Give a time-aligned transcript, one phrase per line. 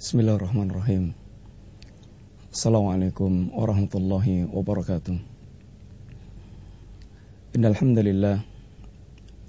[0.00, 1.12] Bismillahirrahmanirrahim.
[2.48, 5.12] Assalamualaikum warahmatullahi wabarakatuh.
[7.52, 8.40] Innal hamdalillah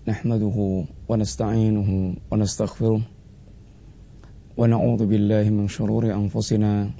[0.03, 6.91] nahmaduhu wa nasta'inuhu wa nastaghfiruh wa na'udzu billahi min shururi anfusina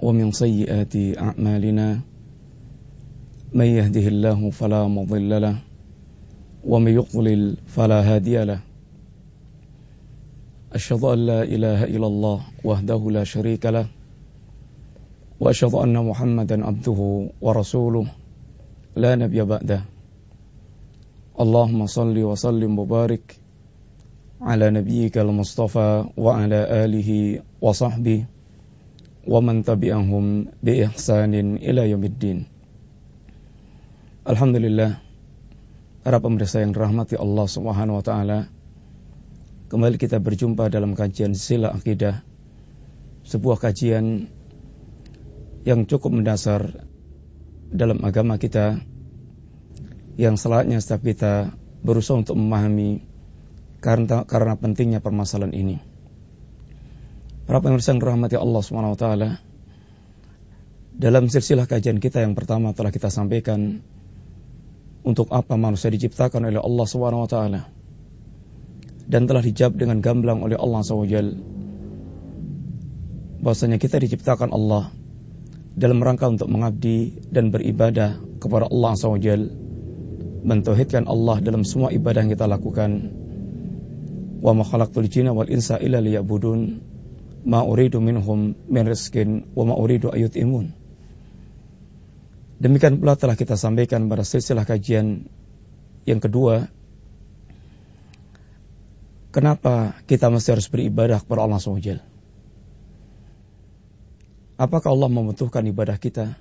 [0.00, 2.00] wa min sayyiati a'malina
[3.52, 5.60] may yahdihillahu fala mudilla lahu
[6.64, 8.73] wa may yudlil fala hadiya lahu
[10.74, 13.86] أشهد أن لا إله إلا الله وحده لا شريك له
[15.40, 17.00] وأشهد أن محمدا عبده
[17.40, 18.06] ورسوله
[18.96, 19.80] لا نبي بعده.
[21.34, 23.24] اللهم صل وسلم وبارك
[24.42, 27.10] على نبيك المصطفى وعلى آله
[27.62, 28.24] وصحبه
[29.26, 30.24] ومن تبعهم
[30.62, 32.38] بإحسان إلى يوم الدين.
[34.24, 34.98] Alhamdulillah
[36.02, 38.38] para pemirsa yang dirahmati Allah Subhanahu wa taala
[39.74, 42.22] Kembali kita berjumpa dalam kajian sila akidah
[43.26, 44.30] Sebuah kajian
[45.66, 46.86] yang cukup mendasar
[47.74, 48.78] dalam agama kita
[50.14, 53.02] Yang selayaknya setiap kita berusaha untuk memahami
[53.82, 55.82] karena, karena pentingnya permasalahan ini.
[57.42, 59.06] Para pemirsa yang rahmati Allah SWT
[60.94, 63.82] Dalam silsilah kajian kita yang pertama telah kita sampaikan
[65.02, 67.82] Untuk apa manusia diciptakan oleh Allah SWT
[69.04, 71.16] dan telah dijawab dengan gamblang oleh Allah SWT
[73.44, 74.88] bahwasanya kita diciptakan Allah
[75.76, 79.28] dalam rangka untuk mengabdi dan beribadah kepada Allah SWT
[80.44, 83.12] mentauhidkan Allah dalam semua ibadah yang kita lakukan.
[84.44, 86.60] Wa ma khalaqtul jinna wal insa illa liya'budun
[87.44, 90.72] ma uridu minhum min rizkin wa ma uridu imun
[92.56, 95.28] demikian pula telah kita sampaikan pada silsilah kajian
[96.08, 96.72] yang kedua
[99.34, 101.98] Kenapa kita mesti harus beribadah kepada Allah SWT?
[104.54, 106.38] Apakah Allah membutuhkan ibadah kita?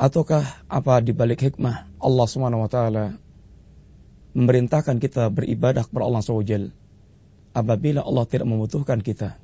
[0.00, 2.78] Ataukah apa di balik hikmah Allah SWT
[4.32, 6.72] memerintahkan kita beribadah kepada Allah SWT
[7.52, 9.36] apabila Allah tidak membutuhkan kita?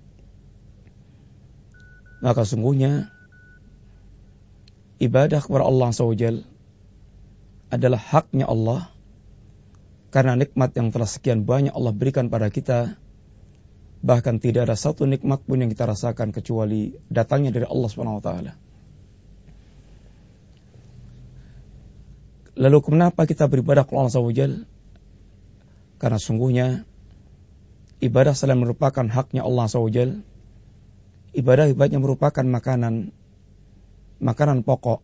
[2.25, 3.12] Maka sungguhnya
[5.04, 6.48] ibadah kepada Allah SWT
[7.69, 8.94] adalah haknya Allah
[10.14, 12.94] karena nikmat yang telah sekian banyak Allah berikan pada kita,
[13.98, 18.25] bahkan tidak ada satu nikmat pun yang kita rasakan kecuali datangnya dari Allah Subhanahu wa
[18.25, 18.54] taala.
[22.54, 24.62] Lalu kenapa kita beribadah kepada Allah SWT?
[25.98, 26.86] Karena sungguhnya
[27.98, 30.22] ibadah selain merupakan haknya Allah SWT,
[31.34, 33.10] ibadah ibadahnya merupakan makanan,
[34.22, 35.02] makanan pokok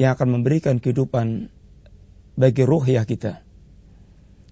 [0.00, 1.52] yang akan memberikan kehidupan
[2.40, 3.44] bagi ruh ya kita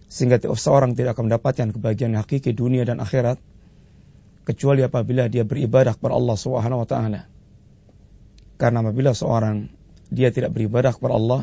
[0.07, 3.43] sehingga seorang tidak akan mendapatkan kebahagiaan hakiki dunia dan akhirat
[4.47, 7.27] kecuali apabila dia beribadah kepada Allah Subhanahu wa taala.
[8.57, 9.69] Karena apabila seorang
[10.09, 11.43] dia tidak beribadah kepada Allah,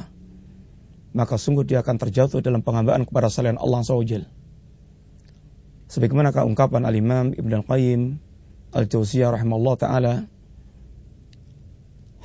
[1.14, 4.26] maka sungguh dia akan terjatuh dalam penghambaan kepada selain Allah SWT.
[5.94, 8.02] Sebagaimana ungkapan Al-Imam Ibn Al-Qayyim
[8.74, 10.14] Al-Jauziyah rahimahullah ta'ala,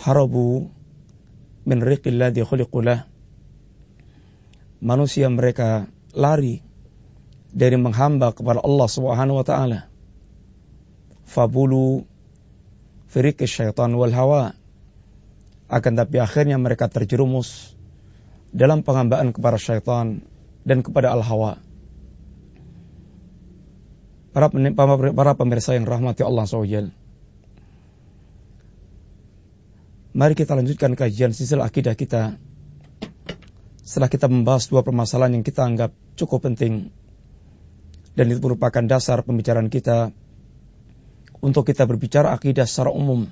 [0.01, 0.73] harabu
[1.69, 3.05] min riqil ladhi khuliqulah.
[4.81, 6.59] Manusia mereka lari
[7.55, 9.87] dari menghamba kepada Allah Subhanahu wa taala.
[11.23, 12.03] Fabulu
[13.07, 14.59] firik syaitan wal hawa.
[15.69, 17.77] Akan tapi akhirnya mereka terjerumus
[18.51, 20.25] dalam penghambaan kepada syaitan
[20.65, 21.61] dan kepada al-hawa.
[24.33, 24.49] Para,
[25.13, 26.89] para pemirsa yang rahmati Allah SWT.
[30.17, 32.41] Mari kita lanjutkan kajian sisil akidah kita
[33.89, 36.93] setelah kita membahas dua permasalahan yang kita anggap cukup penting
[38.13, 40.13] dan itu merupakan dasar pembicaraan kita
[41.41, 43.31] untuk kita berbicara akidah secara umum.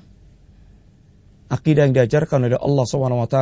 [1.52, 3.38] Akidah yang diajarkan oleh Allah SWT,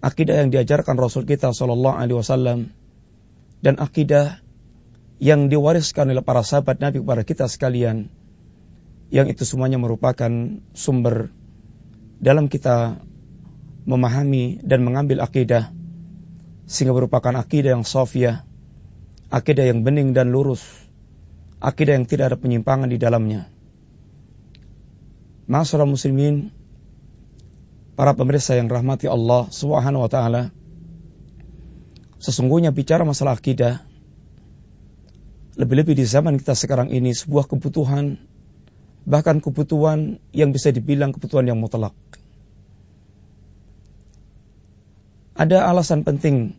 [0.00, 2.58] akidah yang diajarkan Rasul kita Sallallahu Alaihi Wasallam,
[3.60, 4.38] dan akidah
[5.20, 8.08] yang diwariskan oleh para sahabat Nabi kepada kita sekalian,
[9.12, 10.30] yang itu semuanya merupakan
[10.72, 11.34] sumber
[12.22, 13.02] dalam kita
[13.90, 15.74] memahami dan mengambil akidah
[16.70, 18.46] sehingga merupakan akidah yang sofia,
[19.34, 20.62] akidah yang bening dan lurus,
[21.58, 23.50] akidah yang tidak ada penyimpangan di dalamnya.
[25.50, 26.54] Masalah muslimin,
[27.98, 30.54] para pemirsa yang rahmati Allah Subhanahu wa taala,
[32.22, 33.82] sesungguhnya bicara masalah akidah
[35.58, 38.22] lebih-lebih di zaman kita sekarang ini sebuah kebutuhan
[39.08, 41.96] bahkan kebutuhan yang bisa dibilang kebutuhan yang mutlak.
[45.40, 46.52] Ada alasan penting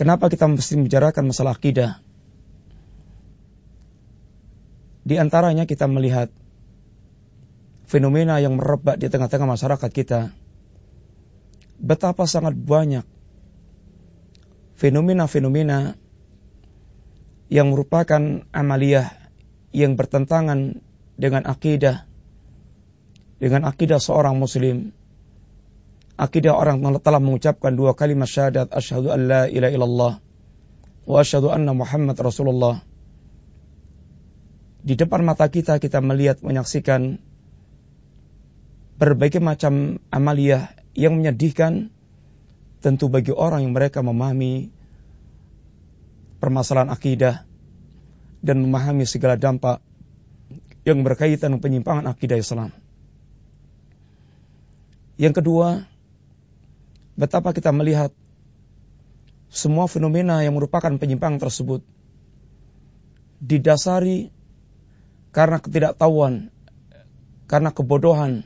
[0.00, 2.00] kenapa kita mesti membicarakan masalah akidah.
[5.04, 6.32] Di antaranya kita melihat
[7.84, 10.32] fenomena yang merebak di tengah-tengah masyarakat kita.
[11.76, 13.04] Betapa sangat banyak
[14.80, 16.00] fenomena-fenomena
[17.52, 19.12] yang merupakan amaliyah
[19.76, 20.80] yang bertentangan
[21.20, 22.08] dengan akidah
[23.36, 24.96] dengan akidah seorang muslim
[26.16, 30.12] akidah orang telah mengucapkan dua kalimat syahadat asyhadu an la ilaha illallah
[31.06, 32.80] wa asyhadu anna muhammad rasulullah
[34.80, 37.20] di depan mata kita kita melihat menyaksikan
[38.96, 41.92] berbagai macam amaliyah yang menyedihkan
[42.80, 44.72] tentu bagi orang yang mereka memahami
[46.40, 47.44] permasalahan akidah
[48.40, 49.82] dan memahami segala dampak
[50.86, 52.70] yang berkaitan dengan penyimpangan akidah Islam.
[55.18, 55.88] Yang kedua,
[57.16, 58.12] betapa kita melihat
[59.48, 61.80] semua fenomena yang merupakan penyimpangan tersebut
[63.40, 64.32] didasari
[65.32, 66.48] karena ketidaktahuan,
[67.48, 68.44] karena kebodohan,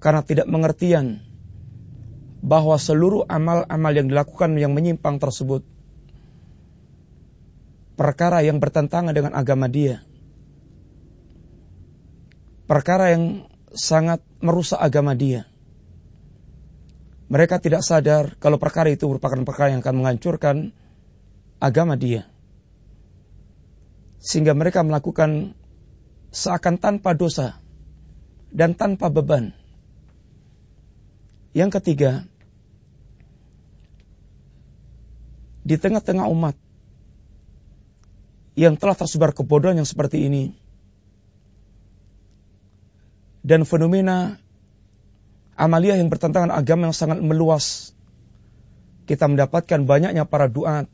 [0.00, 1.24] karena tidak mengertian
[2.44, 5.64] bahwa seluruh amal-amal yang dilakukan yang menyimpang tersebut
[7.96, 10.04] perkara yang bertentangan dengan agama dia.
[12.68, 15.48] Perkara yang sangat merusak agama dia.
[17.26, 20.70] Mereka tidak sadar kalau perkara itu merupakan perkara yang akan menghancurkan
[21.58, 22.30] agama dia.
[24.22, 25.58] Sehingga mereka melakukan
[26.30, 27.58] seakan tanpa dosa
[28.54, 29.50] dan tanpa beban.
[31.56, 32.28] Yang ketiga,
[35.66, 36.54] di tengah-tengah umat
[38.54, 40.54] yang telah tersebar kebodohan yang seperti ini
[43.42, 44.38] dan fenomena
[45.56, 47.96] amalia yang bertentangan agama yang sangat meluas.
[49.08, 50.86] Kita mendapatkan banyaknya para duat.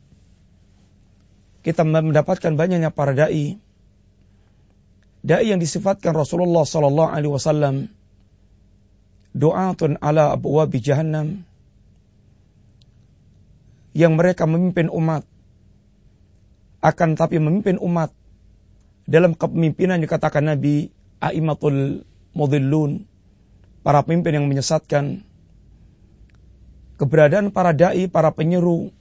[1.62, 3.59] Kita mendapatkan banyaknya para dai.
[5.23, 7.87] Dai yang disifatkan Rasulullah sallallahu alaihi wasallam
[9.32, 11.47] doatun ala abwabi jahannam
[13.97, 15.25] yang mereka memimpin umat
[16.82, 18.12] akan tapi memimpin umat
[19.06, 20.91] dalam kepemimpinan dikatakan Nabi
[21.23, 22.05] aimatul
[22.35, 23.06] mudhillun
[23.82, 25.26] para pemimpin yang menyesatkan.
[26.96, 28.94] Keberadaan para dai para penyeru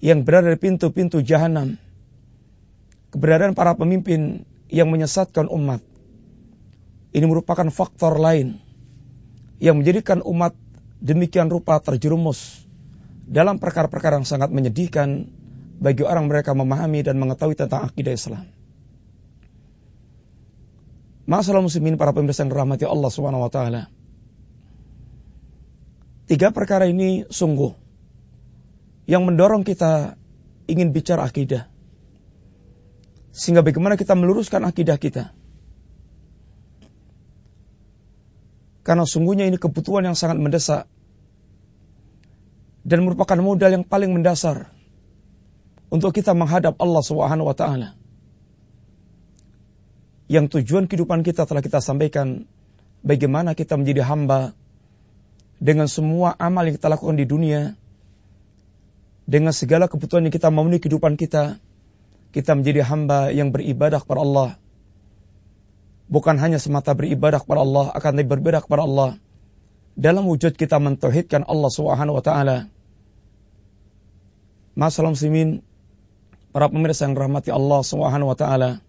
[0.00, 1.76] yang berada di pintu-pintu jahanam.
[3.12, 5.84] Keberadaan para pemimpin yang menyesatkan umat.
[7.12, 8.60] Ini merupakan faktor lain
[9.56, 10.52] yang menjadikan umat
[11.00, 12.64] demikian rupa terjerumus
[13.24, 15.28] dalam perkara-perkara yang sangat menyedihkan
[15.76, 18.55] bagi orang mereka memahami dan mengetahui tentang akidah Islam.
[21.26, 23.90] Masalah muslimin para pemirsa yang rahmati Allah Subhanahu wa taala.
[26.30, 27.74] Tiga perkara ini sungguh
[29.10, 30.18] yang mendorong kita
[30.70, 31.66] ingin bicara akidah.
[33.34, 35.34] Sehingga bagaimana kita meluruskan akidah kita.
[38.86, 40.86] Karena sungguhnya ini kebutuhan yang sangat mendesak
[42.86, 44.70] dan merupakan modal yang paling mendasar
[45.90, 47.98] untuk kita menghadap Allah Subhanahu wa taala.
[50.26, 52.50] Yang tujuan kehidupan kita telah kita sampaikan
[53.06, 54.52] bagaimana kita menjadi hamba
[55.62, 57.78] dengan semua amal yang kita lakukan di dunia
[59.24, 61.62] dengan segala kebutuhan yang kita memenuhi kehidupan kita
[62.34, 64.50] kita menjadi hamba yang beribadah kepada Allah
[66.06, 69.18] bukan hanya semata beribadah kepada Allah, akan lebih berbeda kepada Allah
[69.98, 72.70] dalam wujud kita mentauhidkan Allah Subhanahu wa taala.
[74.76, 75.64] Masalah muslimin,
[76.52, 78.84] para pemirsa yang rahmati Allah Subhanahu wa taala.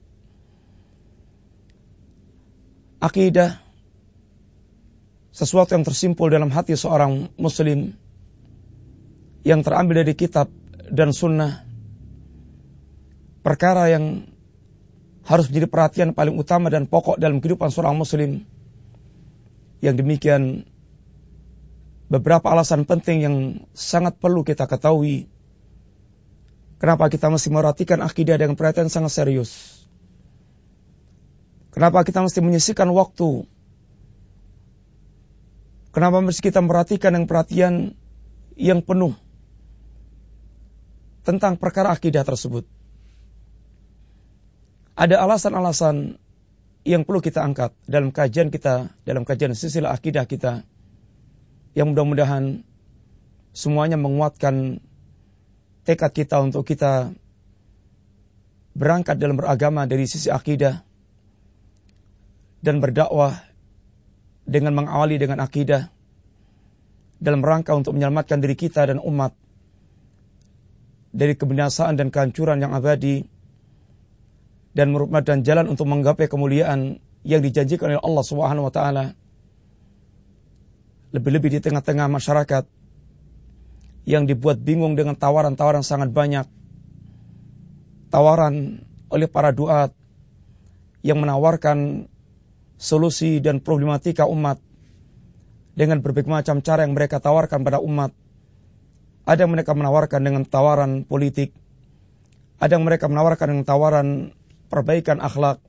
[2.97, 3.61] Akidah
[5.29, 7.93] sesuatu yang tersimpul dalam hati seorang muslim
[9.45, 10.49] yang terambil dari kitab
[10.89, 11.61] dan sunnah
[13.45, 14.27] perkara yang
[15.27, 18.43] harus menjadi perhatian paling utama dan pokok dalam kehidupan seorang muslim.
[19.77, 20.65] Yang demikian
[22.09, 23.35] beberapa alasan penting yang
[23.77, 25.29] sangat perlu kita ketahui.
[26.81, 29.85] Kenapa kita mesti merhatikan akidah dengan perhatian sangat serius.
[31.77, 33.45] Kenapa kita mesti menyisikan waktu.
[35.93, 37.93] Kenapa mesti kita merhatikan dengan perhatian
[38.57, 39.13] yang penuh
[41.21, 42.65] tentang perkara akidah tersebut
[44.97, 46.17] ada alasan-alasan
[46.81, 50.65] yang perlu kita angkat dalam kajian kita, dalam kajian silsilah akidah kita,
[51.77, 52.65] yang mudah-mudahan
[53.53, 54.81] semuanya menguatkan
[55.85, 57.13] tekad kita untuk kita
[58.73, 60.81] berangkat dalam beragama dari sisi akidah
[62.67, 63.47] dan berdakwah
[64.43, 65.87] dengan mengawali dengan akidah
[67.15, 69.31] dalam rangka untuk menyelamatkan diri kita dan umat
[71.15, 73.23] dari kebinasaan dan kehancuran yang abadi
[74.75, 79.15] dan merupakan jalan untuk menggapai kemuliaan yang dijanjikan oleh Allah Subhanahu wa taala.
[81.15, 82.67] Lebih-lebih di tengah-tengah masyarakat
[84.03, 86.45] yang dibuat bingung dengan tawaran-tawaran sangat banyak.
[88.11, 89.95] Tawaran oleh para duat
[90.99, 92.11] yang menawarkan
[92.77, 94.61] solusi dan problematika umat.
[95.77, 98.09] Dengan berbagai macam cara yang mereka tawarkan pada umat.
[99.27, 101.51] Ada yang mereka menawarkan dengan tawaran politik,
[102.57, 104.07] ada yang mereka menawarkan dengan tawaran
[104.71, 105.59] perbaikan akhlak,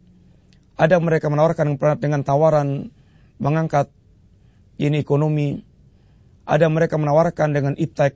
[0.78, 2.94] ada yang mereka menawarkan dengan tawaran
[3.42, 3.90] mengangkat
[4.78, 5.66] ini ekonomi,
[6.46, 8.14] ada yang mereka menawarkan dengan iptek.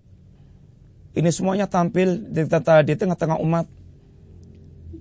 [1.12, 3.66] Ini semuanya tampil di, tengah-tengah umat.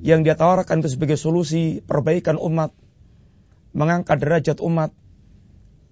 [0.02, 2.74] Yang dia tawarkan itu sebagai solusi perbaikan umat,
[3.72, 4.92] mengangkat derajat umat,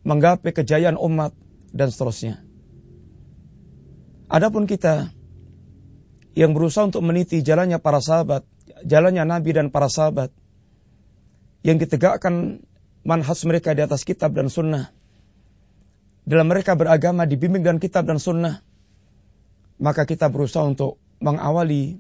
[0.04, 1.36] menggapai kejayaan umat,
[1.70, 2.42] dan seterusnya.
[4.30, 5.10] Adapun kita
[6.38, 8.46] yang berusaha untuk meniti jalannya para sahabat,
[8.86, 10.30] jalannya Nabi dan para sahabat,
[11.66, 12.64] yang ditegakkan
[13.04, 14.94] manhas mereka di atas kitab dan sunnah,
[16.30, 18.62] dalam mereka beragama dibimbing dan kitab dan sunnah,
[19.82, 22.00] maka kita berusaha untuk mengawali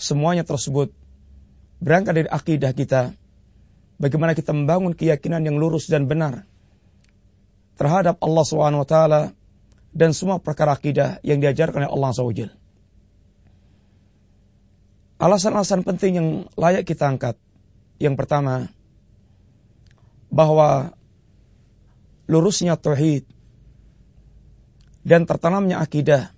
[0.00, 0.96] semuanya tersebut
[1.80, 3.00] berangkat dari akidah kita,
[4.00, 6.48] bagaimana kita membangun keyakinan yang lurus dan benar
[7.76, 8.96] terhadap Allah SWT
[9.92, 12.42] dan semua perkara akidah yang diajarkan oleh Allah SWT.
[15.20, 17.36] Alasan-alasan penting yang layak kita angkat.
[18.00, 18.72] Yang pertama,
[20.32, 20.96] bahwa
[22.24, 23.28] lurusnya tauhid
[25.04, 26.32] dan tertanamnya akidah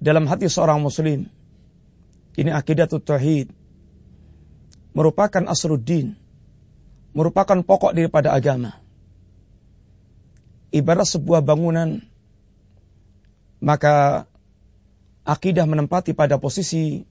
[0.00, 1.28] dalam hati seorang muslim.
[2.32, 3.52] Ini akidah tauhid
[4.92, 6.16] merupakan asruddin,
[7.16, 8.76] merupakan pokok daripada agama.
[10.72, 12.00] Ibarat sebuah bangunan,
[13.60, 14.24] maka
[15.28, 17.04] akidah menempati pada posisi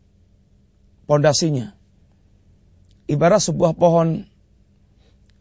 [1.05, 1.73] pondasinya.
[3.05, 4.25] Ibarat sebuah pohon,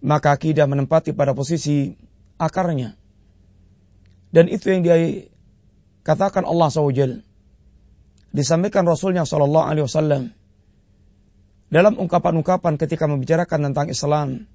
[0.04, 1.96] maka akidah menempati pada posisi
[2.36, 2.96] akarnya.
[4.32, 4.96] Dan itu yang dia
[6.06, 7.24] katakan Allah SWT.
[8.30, 10.30] Disampaikan Rasulnya Sallallahu Alaihi Wasallam
[11.70, 14.50] dalam ungkapan-ungkapan ketika membicarakan tentang Islam,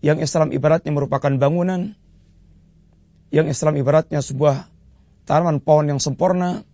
[0.00, 1.92] yang Islam ibaratnya merupakan bangunan,
[3.28, 4.64] yang Islam ibaratnya sebuah
[5.28, 6.64] tanaman pohon yang sempurna,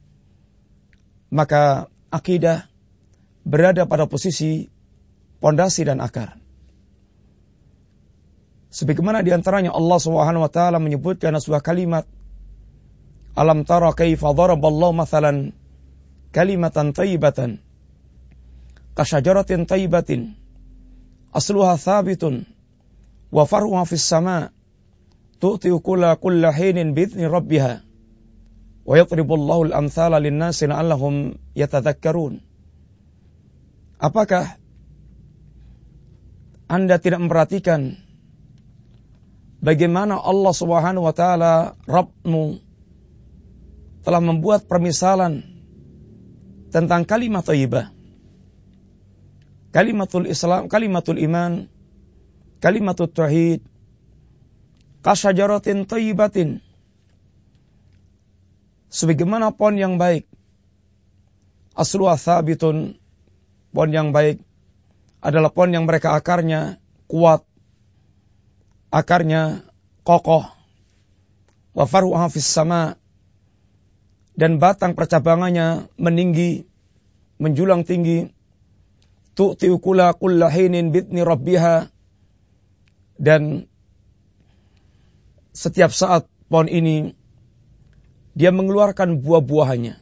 [1.35, 2.71] maka akidah
[3.43, 4.71] berada pada posisi
[5.43, 6.39] pondasi dan akar.
[8.71, 12.05] Sebagaimana di antaranya Allah Subhanahu wa taala menyebutkan sebuah kalimat
[13.37, 15.53] Alam tara kaifa daraballahu mathalan
[16.33, 17.61] kalimatan thayyibatan
[18.97, 20.33] kasyajaratin tayyibatin
[21.37, 22.49] asluha thabitun
[23.29, 24.51] wa faruha fis sama
[25.37, 27.85] tu'ti kulla kulla hinin bi'idni rabbiha
[28.89, 32.41] wa yadribullahu al-amthala lin-nasi la'allahum yatadhakkarun
[33.97, 34.61] Apakah
[36.69, 37.97] Anda tidak memperhatikan
[39.65, 42.61] bagaimana Allah Subhanahu wa taala Rabbmu
[44.05, 45.49] telah membuat permisalan
[46.69, 47.96] tentang kalimat thayyibah
[49.77, 51.69] kalimatul Islam, kalimatul iman,
[52.65, 53.61] kalimatul tauhid,
[55.05, 56.65] kasyajaratin tayyibatin.
[58.89, 60.25] Sebagaimana pohon yang baik,
[61.77, 62.97] aslu thabitun,
[63.77, 64.41] pohon yang baik
[65.21, 67.45] adalah pohon yang mereka akarnya kuat,
[68.89, 69.61] akarnya
[70.09, 70.49] kokoh,
[71.77, 72.97] wa faruha fis sama,
[74.41, 76.65] dan batang percabangannya meninggi,
[77.37, 78.33] menjulang tinggi,
[79.37, 81.93] tu'ti ukula kulla hinin bitni rabbiha
[83.21, 83.69] dan
[85.53, 87.13] setiap saat pohon ini
[88.37, 89.97] dia mengeluarkan buah-buahannya.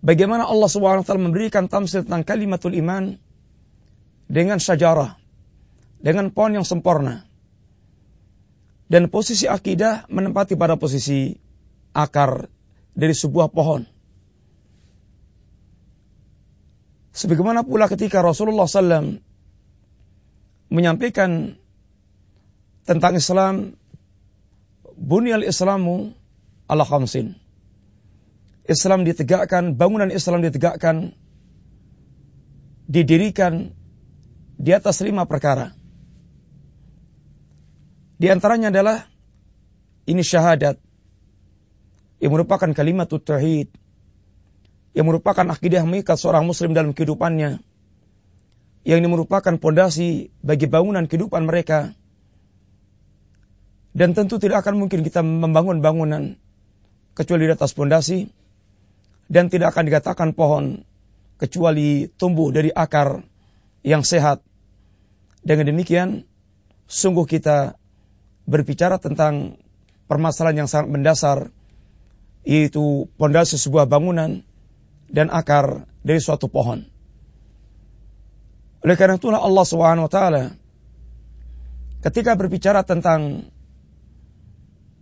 [0.00, 3.20] Bagaimana Allah SWT memberikan tamsil tentang kalimatul iman
[4.24, 5.20] dengan syajarah,
[6.00, 7.28] dengan pohon yang sempurna.
[8.88, 11.36] Dan posisi akidah menempati pada posisi
[11.92, 12.48] akar
[12.96, 13.84] dari sebuah pohon.
[17.12, 19.18] Sebagaimana pula ketika Rasulullah SAW
[20.68, 21.56] menyampaikan
[22.84, 23.76] tentang Islam,
[24.96, 26.12] bunyal Islamu
[26.68, 27.36] ala khamsin.
[28.68, 31.16] Islam ditegakkan, bangunan Islam ditegakkan,
[32.84, 33.72] didirikan
[34.60, 35.72] di atas lima perkara.
[38.18, 39.06] Di antaranya adalah
[40.04, 40.76] ini syahadat
[42.18, 43.70] yang merupakan kalimat tauhid
[44.98, 47.62] yang merupakan akidah mengikat seorang muslim dalam kehidupannya
[48.82, 51.94] yang ini merupakan pondasi bagi bangunan kehidupan mereka
[53.94, 56.34] dan tentu tidak akan mungkin kita membangun bangunan
[57.14, 58.26] kecuali di atas pondasi
[59.30, 60.82] dan tidak akan dikatakan pohon
[61.38, 63.22] kecuali tumbuh dari akar
[63.84, 64.42] yang sehat.
[65.44, 66.26] Dengan demikian,
[66.90, 67.78] sungguh kita
[68.48, 69.60] berbicara tentang
[70.10, 71.38] permasalahan yang sangat mendasar,
[72.42, 74.42] yaitu pondasi sebuah bangunan
[75.08, 76.84] dan akar dari suatu pohon.
[78.84, 80.54] Oleh karena itulah Allah Subhanahu wa taala
[81.98, 83.50] ketika berbicara tentang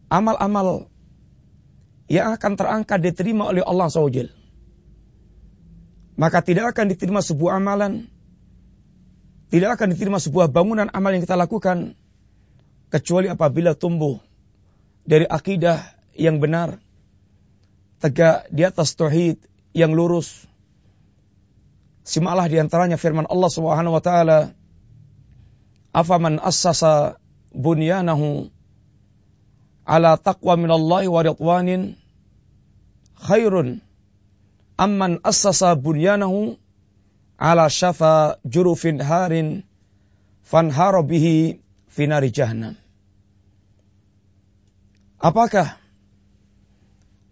[0.08, 0.88] amal-amal
[2.06, 4.30] yang akan terangkat diterima oleh Allah SWT.
[6.16, 8.08] Maka tidak akan diterima sebuah amalan,
[9.52, 11.92] tidak akan diterima sebuah bangunan amal yang kita lakukan,
[12.88, 14.16] kecuali apabila tumbuh
[15.04, 15.82] dari akidah
[16.16, 16.80] yang benar,
[18.00, 19.36] tegak di atas tauhid
[19.76, 20.48] yang lurus.
[22.08, 24.56] Simaklah di antaranya firman Allah Subhanahu wa taala,
[25.92, 27.20] "Afaman assasa
[27.52, 28.48] bunyanahu
[29.84, 32.00] ala taqwa minallahi wa ridwanin
[33.20, 33.84] khairun
[34.80, 36.56] amman assasa bunyanahu
[37.36, 39.64] ala syafa jurufin harin
[40.44, 42.76] fanhara bihi finari jahannam.
[45.16, 45.80] Apakah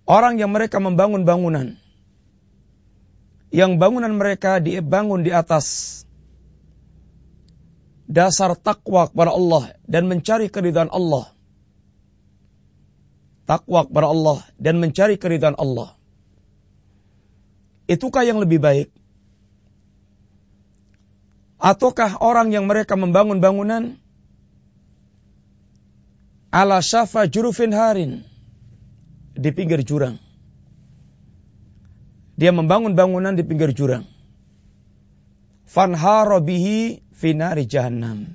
[0.09, 1.77] orang yang mereka membangun bangunan
[3.55, 6.03] yang bangunan mereka dibangun di atas
[8.11, 11.31] dasar takwa kepada Allah dan mencari keridhaan Allah
[13.45, 15.95] takwa kepada Allah dan mencari keridhaan Allah.
[17.85, 18.89] Itukah yang lebih baik?
[21.61, 23.97] Ataukah orang yang mereka membangun bangunan
[26.53, 28.25] ala syafa jurufin harin
[29.37, 30.24] di pinggir jurang.
[32.35, 34.07] Dia membangun bangunan di pinggir jurang.
[35.71, 38.35] Fanharo bihi finari jahannam.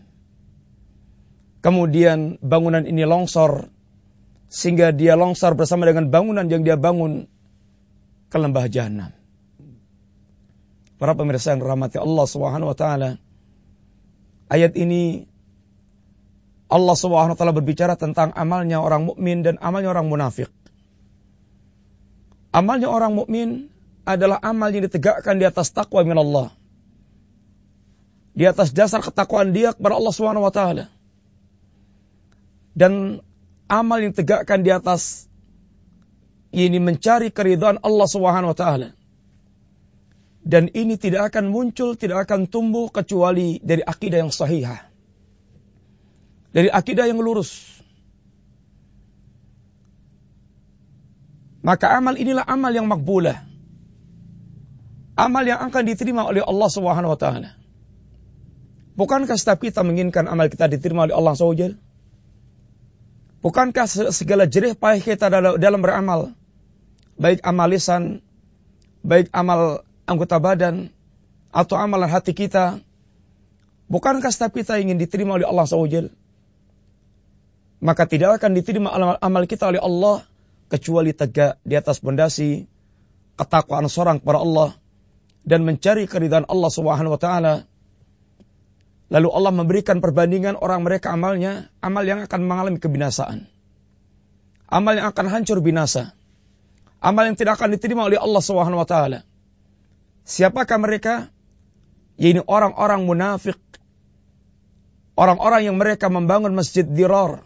[1.59, 3.67] Kemudian bangunan ini longsor
[4.47, 7.27] sehingga dia longsor bersama dengan bangunan yang dia bangun
[8.31, 9.12] ke lembah jahanam.
[10.99, 13.19] Para pemirsa yang rahmati Allah Subhanahu wa taala.
[14.49, 15.27] Ayat ini
[16.71, 20.51] Allah Subhanahu wa taala berbicara tentang amalnya orang mukmin dan amalnya orang munafik.
[22.55, 23.69] Amalnya orang mukmin
[24.07, 26.51] adalah amal yang ditegakkan di atas takwa min Allah.
[28.33, 30.88] Di atas dasar ketakwaan dia kepada Allah Subhanahu wa taala.
[32.71, 33.19] Dan
[33.67, 35.27] amal yang tegakkan di atas
[36.55, 38.89] ini mencari keridhaan Allah Subhanahu wa taala.
[40.39, 44.88] Dan ini tidak akan muncul, tidak akan tumbuh kecuali dari akidah yang sahihah.
[46.55, 47.83] Dari akidah yang lurus.
[51.59, 53.48] Maka amal inilah amal yang makbulah.
[55.19, 57.60] Amal yang akan diterima oleh Allah Subhanahu wa taala.
[58.95, 61.71] Bukankah setiap kita menginginkan amal kita diterima oleh Allah SWT?
[63.39, 66.36] Bukankah segala jerih payah kita dalam beramal,
[67.15, 68.19] baik amal lisan,
[68.99, 70.91] baik amal anggota badan,
[71.55, 72.84] atau amalan hati kita,
[73.88, 76.12] bukankah setiap kita ingin diterima oleh Allah SWT?
[77.79, 80.27] Maka tidak akan diterima amal, amal kita oleh Allah
[80.67, 82.67] kecuali tegak di atas pondasi
[83.39, 84.75] ketakwaan seorang kepada Allah
[85.49, 87.65] dan mencari keridhaan Allah Subhanahu wa taala
[89.09, 93.49] Lalu Allah memberikan perbandingan orang mereka amalnya, amal yang akan mengalami kebinasaan.
[94.69, 96.13] Amal yang akan hancur binasa.
[97.01, 99.25] Amal yang tidak akan diterima oleh Allah Subhanahu wa taala.
[100.29, 101.33] Siapakah mereka?
[102.21, 103.57] Yaitu orang-orang munafik.
[105.17, 107.41] Orang-orang yang mereka membangun masjid dirar.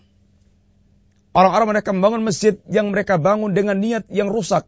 [1.32, 4.68] Orang-orang mereka membangun masjid yang mereka bangun dengan niat yang rusak.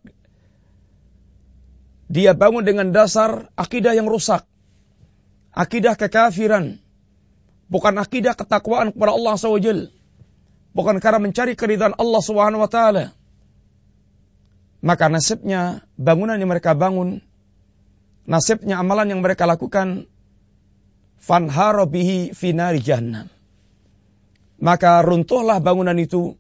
[2.15, 4.47] Dia bangun dengan dasar akidah yang rusak.
[5.51, 6.79] Akidah kekafiran
[7.67, 9.91] bukan akidah ketakwaan kepada Allah SWT.
[10.71, 13.11] Bukan karena mencari keridhaan Allah Subhanahu wa.
[14.85, 17.23] Maka nasibnya bangunan yang mereka bangun,
[18.27, 20.07] nasibnya amalan yang mereka lakukan
[21.19, 23.31] fanharo bihi finari jahannam.
[24.59, 26.35] Maka runtuhlah bangunan itu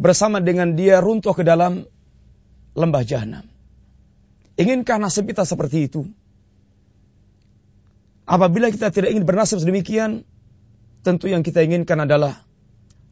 [0.00, 1.86] bersama dengan dia runtuh ke dalam
[2.78, 3.49] lembah jahanam.
[4.60, 6.04] Inginkah nasib kita seperti itu?
[8.28, 10.28] Apabila kita tidak ingin bernasib sedemikian,
[11.00, 12.44] tentu yang kita inginkan adalah,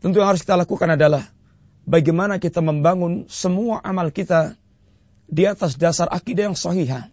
[0.05, 1.25] tentu yang harus kita lakukan adalah,
[1.89, 4.61] bagaimana kita membangun semua amal kita
[5.25, 7.09] di atas dasar akidah yang sahih.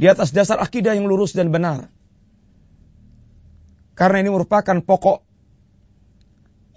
[0.00, 1.92] Di atas dasar akidah yang lurus dan benar.
[3.94, 5.20] Karena ini merupakan pokok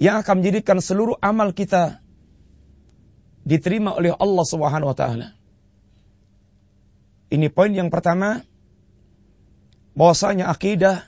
[0.04, 2.04] yang akan menjadikan seluruh amal kita
[3.47, 5.37] diterima oleh Allah Subhanahu wa taala.
[7.27, 8.43] Ini poin yang pertama
[9.97, 11.03] bahwasanya akidah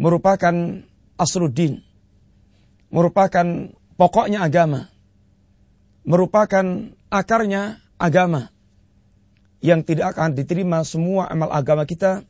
[0.00, 0.86] merupakan
[1.20, 1.84] asruddin,
[2.88, 4.88] merupakan pokoknya agama,
[6.08, 8.48] merupakan akarnya agama.
[9.60, 12.24] yang tidak akan diterima semua amal agama kita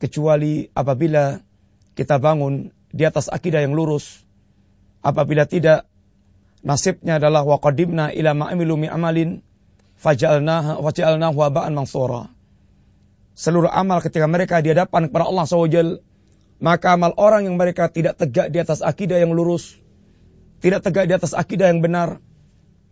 [0.00, 1.44] kecuali apabila
[1.92, 4.24] kita bangun di atas akidah yang lurus.
[5.04, 5.84] Apabila tidak,
[6.64, 9.44] nasibnya adalah waqadimna ila ma'amilu mi amalin
[10.00, 12.32] waba'an mansura.
[13.34, 15.98] Seluruh amal ketika mereka di hadapan kepada Allah SWT,
[16.62, 19.74] maka amal orang yang mereka tidak tegak di atas akidah yang lurus,
[20.62, 22.22] tidak tegak di atas akidah yang benar,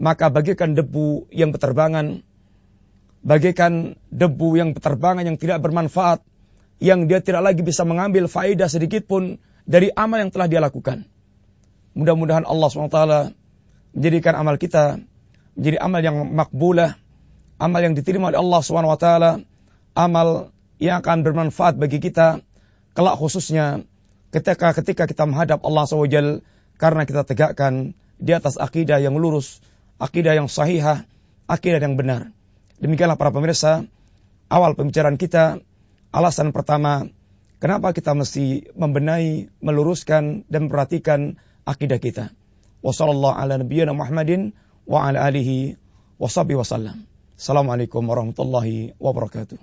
[0.02, 2.26] maka bagikan debu yang berterbangan,
[3.22, 6.26] bagikan debu yang berterbangan yang tidak bermanfaat,
[6.82, 11.06] yang dia tidak lagi bisa mengambil faedah sedikit pun dari amal yang telah dia lakukan.
[11.94, 12.98] Mudah-mudahan Allah SWT
[13.94, 14.98] menjadikan amal kita
[15.56, 16.96] menjadi amal yang makbulah,
[17.60, 19.08] amal yang diterima oleh Allah SWT,
[19.92, 20.28] amal
[20.80, 22.42] yang akan bermanfaat bagi kita,
[22.96, 23.84] kelak khususnya
[24.32, 26.42] ketika ketika kita menghadap Allah SWT
[26.80, 29.60] karena kita tegakkan di atas akidah yang lurus,
[30.00, 31.04] akidah yang sahihah,
[31.46, 32.32] akidah yang benar.
[32.82, 33.86] Demikianlah para pemirsa,
[34.50, 35.62] awal pembicaraan kita,
[36.10, 37.06] alasan pertama,
[37.62, 42.24] kenapa kita mesti membenahi, meluruskan, dan memperhatikan akidah kita.
[42.82, 45.76] Wassalamualaikum ala nabiyyina Muhammadin wa ala alihi
[46.18, 46.28] wa
[47.38, 49.58] Assalamualaikum warahmatullahi wabarakatuh.